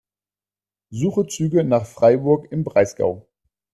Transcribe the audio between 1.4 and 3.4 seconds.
nach Freiburg im Breisgau.